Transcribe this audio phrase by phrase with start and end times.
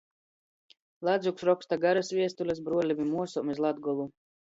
[1.09, 4.13] Ladzuks roksta garys viestulis bruolim i muosom iz Latgolu.